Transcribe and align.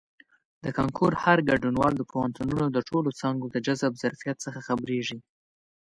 د 0.63 0.65
کانکور 0.77 1.11
هر 1.23 1.37
ګډونوال 1.49 1.93
د 1.97 2.01
پوهنتونونو 2.11 2.65
د 2.71 2.77
ټولو 2.89 3.09
څانګو 3.19 3.45
د 3.51 3.57
جذب 3.67 3.93
ظرفیت 4.03 4.37
څخه 4.45 4.59
خبریږي. 4.67 5.19